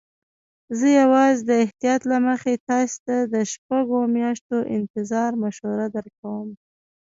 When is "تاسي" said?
2.69-2.97